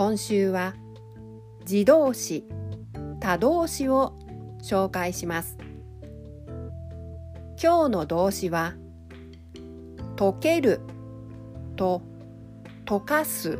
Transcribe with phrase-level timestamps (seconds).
[0.00, 0.72] 今週は
[1.70, 2.46] 自動詞
[3.20, 4.14] 他動詞を
[4.62, 5.58] 紹介します。
[7.62, 8.72] 今日の動詞は
[10.16, 10.80] 溶ける
[11.76, 12.00] と
[12.86, 13.58] 溶かす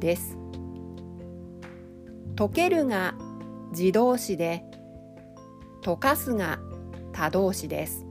[0.00, 0.36] です。
[2.34, 3.14] 溶けるが
[3.70, 4.64] 自動詞で
[5.84, 6.58] 溶かすが
[7.12, 8.04] 他動詞です。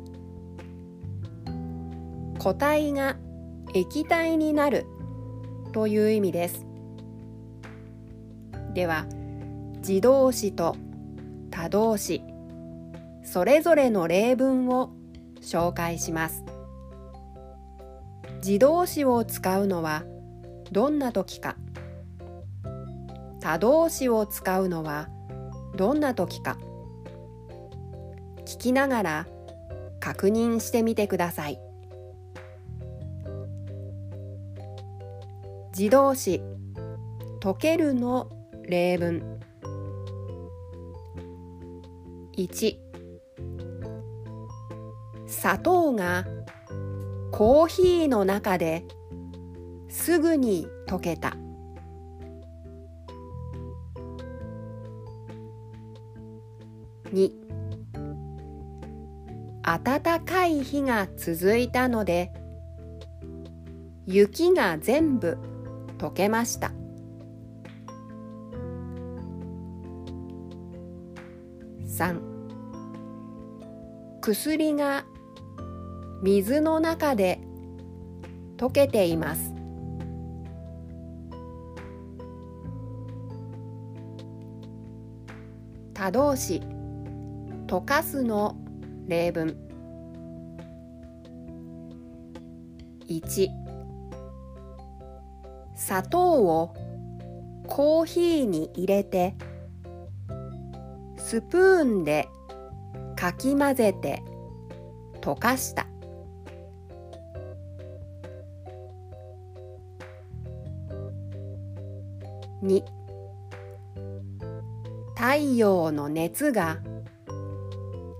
[2.37, 3.17] 固体が
[3.73, 4.85] 液体になる
[5.73, 6.64] という意味です。
[8.75, 9.05] では
[9.77, 10.75] 自動詞と
[11.49, 12.21] 他動詞
[13.23, 14.91] それぞれの例文を
[15.41, 16.43] 紹介します。
[18.45, 20.03] 自動詞を使うのは
[20.71, 21.55] どんな時か。
[23.39, 25.07] 他動詞を使うのは
[25.77, 26.57] どんな時か。
[28.45, 29.27] 聞きながら
[30.01, 31.59] 確認してみてください。
[35.77, 36.41] 自動詞
[37.41, 38.34] 溶けるの
[38.67, 39.39] 例文。
[42.35, 42.77] 1
[45.27, 46.25] 砂糖が
[47.31, 48.85] コーヒーの中で
[49.87, 51.37] すぐに溶けた。
[57.13, 57.31] 2
[59.61, 62.31] 暖かい日が続いたので
[64.05, 65.37] 雪が全部
[65.97, 66.71] 溶けました。
[71.95, 72.19] 3
[74.19, 75.05] 薬が
[76.21, 77.39] 水の中で
[78.57, 79.53] 溶けています。
[85.93, 86.61] 他動詞。
[87.67, 88.57] 溶かすの
[89.07, 89.55] 例文。
[93.07, 93.49] 1
[95.75, 96.75] 砂糖を
[97.67, 99.35] コーヒーに入れて
[101.27, 102.29] スプーンで
[103.15, 104.21] かき混ぜて
[105.21, 105.87] 溶かした。
[112.61, 112.83] 2
[115.15, 116.77] 太陽の熱が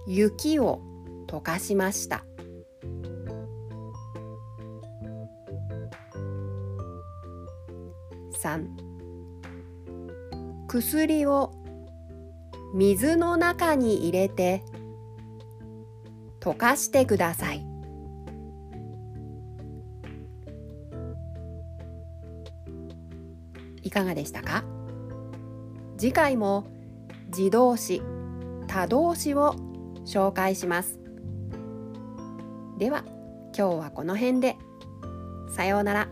[0.07, 0.81] 雪を
[1.27, 2.25] 溶かしました。
[8.41, 8.65] 3
[10.67, 11.64] 薬を
[12.75, 14.61] 水の中に入れて
[16.41, 17.65] 溶かしてください。
[23.81, 24.65] いかがでしたか？
[25.97, 26.65] 次回も
[27.27, 28.01] 自動詞
[28.67, 29.55] 他動詞を
[30.05, 30.99] 紹介します。
[32.77, 33.05] では
[33.57, 34.57] 今日はこの辺で。
[35.49, 36.09] さようなら。